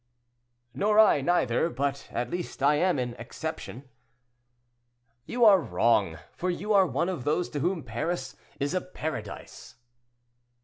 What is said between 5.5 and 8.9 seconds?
wrong, for you are one of those to whom Paris is a